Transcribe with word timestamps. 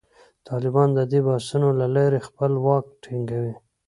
طالبان 0.47 0.89
د 0.97 0.99
دې 1.11 1.19
بحثونو 1.27 1.69
له 1.79 1.87
لارې 1.95 2.19
خپل 2.27 2.51
واک 2.65 2.85
ټینګوي. 3.03 3.55